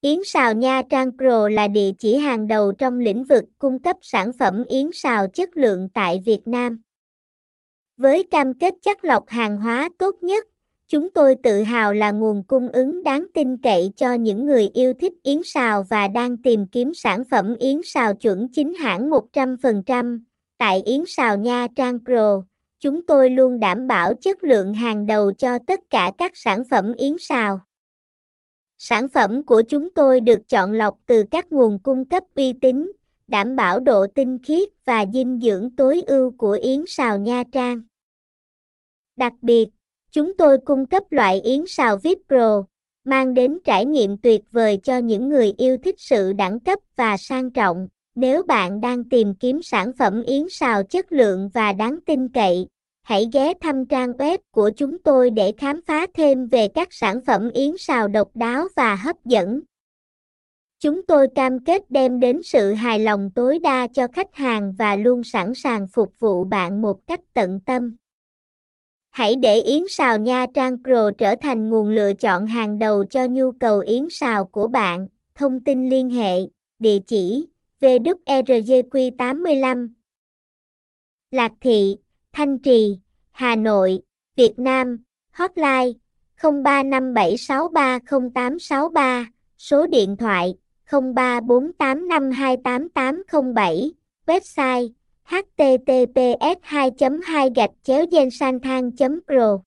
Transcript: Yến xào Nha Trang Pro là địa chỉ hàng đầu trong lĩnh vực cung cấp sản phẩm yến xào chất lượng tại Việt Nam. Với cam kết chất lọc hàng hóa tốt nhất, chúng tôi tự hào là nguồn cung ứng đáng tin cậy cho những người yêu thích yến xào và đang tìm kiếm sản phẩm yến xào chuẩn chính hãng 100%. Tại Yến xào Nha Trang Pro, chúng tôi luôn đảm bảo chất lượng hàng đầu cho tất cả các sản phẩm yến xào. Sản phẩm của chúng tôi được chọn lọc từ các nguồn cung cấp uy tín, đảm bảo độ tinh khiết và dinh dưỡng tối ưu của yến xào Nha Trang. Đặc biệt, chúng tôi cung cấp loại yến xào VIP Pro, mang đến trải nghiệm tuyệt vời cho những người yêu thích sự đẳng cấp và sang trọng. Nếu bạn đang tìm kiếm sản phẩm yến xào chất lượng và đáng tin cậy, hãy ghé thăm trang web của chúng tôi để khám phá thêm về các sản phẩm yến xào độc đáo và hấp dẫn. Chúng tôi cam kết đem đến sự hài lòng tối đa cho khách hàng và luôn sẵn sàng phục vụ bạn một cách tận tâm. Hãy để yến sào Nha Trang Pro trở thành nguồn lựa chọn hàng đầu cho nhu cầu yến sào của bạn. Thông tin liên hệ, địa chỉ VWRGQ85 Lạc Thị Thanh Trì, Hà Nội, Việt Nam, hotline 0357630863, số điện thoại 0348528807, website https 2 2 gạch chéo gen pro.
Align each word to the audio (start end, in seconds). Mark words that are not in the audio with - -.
Yến 0.00 0.18
xào 0.24 0.54
Nha 0.54 0.82
Trang 0.90 1.10
Pro 1.16 1.48
là 1.48 1.68
địa 1.68 1.90
chỉ 1.98 2.16
hàng 2.16 2.48
đầu 2.48 2.72
trong 2.72 2.98
lĩnh 2.98 3.24
vực 3.24 3.44
cung 3.58 3.78
cấp 3.78 3.96
sản 4.02 4.32
phẩm 4.38 4.64
yến 4.68 4.90
xào 4.92 5.26
chất 5.28 5.56
lượng 5.56 5.88
tại 5.94 6.22
Việt 6.26 6.40
Nam. 6.46 6.80
Với 7.96 8.22
cam 8.30 8.54
kết 8.54 8.74
chất 8.82 9.04
lọc 9.04 9.28
hàng 9.28 9.56
hóa 9.56 9.88
tốt 9.98 10.16
nhất, 10.22 10.46
chúng 10.88 11.10
tôi 11.10 11.34
tự 11.42 11.62
hào 11.62 11.94
là 11.94 12.10
nguồn 12.10 12.42
cung 12.46 12.68
ứng 12.68 13.02
đáng 13.02 13.26
tin 13.34 13.56
cậy 13.56 13.92
cho 13.96 14.14
những 14.14 14.46
người 14.46 14.70
yêu 14.74 14.92
thích 15.00 15.12
yến 15.22 15.40
xào 15.44 15.82
và 15.82 16.08
đang 16.08 16.36
tìm 16.36 16.66
kiếm 16.66 16.94
sản 16.94 17.22
phẩm 17.30 17.54
yến 17.58 17.80
xào 17.84 18.14
chuẩn 18.14 18.48
chính 18.52 18.74
hãng 18.74 19.10
100%. 19.10 20.20
Tại 20.58 20.82
Yến 20.82 21.04
xào 21.06 21.38
Nha 21.38 21.66
Trang 21.76 21.98
Pro, 22.04 22.42
chúng 22.80 23.06
tôi 23.06 23.30
luôn 23.30 23.60
đảm 23.60 23.86
bảo 23.86 24.14
chất 24.14 24.44
lượng 24.44 24.74
hàng 24.74 25.06
đầu 25.06 25.32
cho 25.32 25.58
tất 25.66 25.80
cả 25.90 26.12
các 26.18 26.32
sản 26.34 26.62
phẩm 26.70 26.92
yến 26.92 27.16
xào. 27.18 27.60
Sản 28.78 29.08
phẩm 29.08 29.42
của 29.42 29.62
chúng 29.62 29.90
tôi 29.90 30.20
được 30.20 30.48
chọn 30.48 30.72
lọc 30.72 30.98
từ 31.06 31.24
các 31.30 31.52
nguồn 31.52 31.78
cung 31.78 32.04
cấp 32.04 32.24
uy 32.34 32.52
tín, 32.52 32.92
đảm 33.28 33.56
bảo 33.56 33.80
độ 33.80 34.06
tinh 34.14 34.38
khiết 34.42 34.68
và 34.84 35.04
dinh 35.12 35.40
dưỡng 35.42 35.76
tối 35.76 36.02
ưu 36.06 36.30
của 36.38 36.58
yến 36.62 36.84
xào 36.86 37.18
Nha 37.18 37.44
Trang. 37.52 37.82
Đặc 39.16 39.32
biệt, 39.42 39.68
chúng 40.10 40.36
tôi 40.36 40.58
cung 40.58 40.86
cấp 40.86 41.02
loại 41.10 41.40
yến 41.40 41.64
xào 41.66 41.96
VIP 41.96 42.18
Pro, 42.28 42.62
mang 43.04 43.34
đến 43.34 43.58
trải 43.64 43.84
nghiệm 43.84 44.16
tuyệt 44.18 44.42
vời 44.50 44.80
cho 44.82 44.98
những 44.98 45.28
người 45.28 45.54
yêu 45.58 45.76
thích 45.84 45.94
sự 45.98 46.32
đẳng 46.32 46.60
cấp 46.60 46.78
và 46.96 47.16
sang 47.16 47.50
trọng. 47.50 47.88
Nếu 48.14 48.42
bạn 48.42 48.80
đang 48.80 49.04
tìm 49.04 49.34
kiếm 49.34 49.62
sản 49.62 49.92
phẩm 49.98 50.22
yến 50.22 50.46
xào 50.50 50.82
chất 50.82 51.12
lượng 51.12 51.50
và 51.54 51.72
đáng 51.72 51.98
tin 52.06 52.28
cậy, 52.28 52.66
hãy 53.08 53.28
ghé 53.32 53.52
thăm 53.60 53.86
trang 53.86 54.12
web 54.12 54.38
của 54.50 54.70
chúng 54.76 54.98
tôi 54.98 55.30
để 55.30 55.52
khám 55.58 55.80
phá 55.86 56.06
thêm 56.14 56.46
về 56.46 56.68
các 56.68 56.88
sản 56.90 57.20
phẩm 57.26 57.50
yến 57.50 57.72
xào 57.78 58.08
độc 58.08 58.30
đáo 58.34 58.68
và 58.76 58.96
hấp 58.96 59.24
dẫn. 59.24 59.60
Chúng 60.78 61.06
tôi 61.06 61.28
cam 61.34 61.64
kết 61.64 61.90
đem 61.90 62.20
đến 62.20 62.42
sự 62.42 62.72
hài 62.72 62.98
lòng 62.98 63.30
tối 63.34 63.58
đa 63.58 63.86
cho 63.86 64.06
khách 64.12 64.34
hàng 64.34 64.74
và 64.78 64.96
luôn 64.96 65.24
sẵn 65.24 65.54
sàng 65.54 65.88
phục 65.88 66.12
vụ 66.18 66.44
bạn 66.44 66.82
một 66.82 67.06
cách 67.06 67.20
tận 67.34 67.60
tâm. 67.66 67.96
Hãy 69.10 69.36
để 69.36 69.60
yến 69.60 69.82
sào 69.88 70.18
Nha 70.18 70.46
Trang 70.54 70.76
Pro 70.84 71.10
trở 71.18 71.34
thành 71.40 71.70
nguồn 71.70 71.88
lựa 71.88 72.12
chọn 72.12 72.46
hàng 72.46 72.78
đầu 72.78 73.04
cho 73.04 73.26
nhu 73.26 73.52
cầu 73.52 73.80
yến 73.80 74.06
sào 74.10 74.44
của 74.44 74.68
bạn. 74.68 75.08
Thông 75.34 75.64
tin 75.64 75.88
liên 75.88 76.10
hệ, 76.10 76.38
địa 76.78 76.98
chỉ 77.06 77.46
VWRGQ85 77.80 79.88
Lạc 81.30 81.52
Thị 81.60 81.96
Thanh 82.38 82.58
Trì, 82.58 82.98
Hà 83.30 83.56
Nội, 83.56 84.00
Việt 84.36 84.58
Nam, 84.58 84.98
hotline 85.32 85.92
0357630863, 86.40 89.24
số 89.58 89.86
điện 89.86 90.16
thoại 90.16 90.54
0348528807, 90.90 93.90
website 94.26 94.88
https 95.24 96.56
2 96.62 96.90
2 97.24 97.50
gạch 97.56 97.70
chéo 97.82 98.04
gen 98.12 98.28
pro. 99.26 99.58